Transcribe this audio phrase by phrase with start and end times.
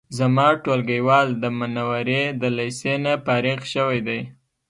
[0.17, 4.19] زما ټولګیوال د منورې د لیسې نه فارغ شوی دی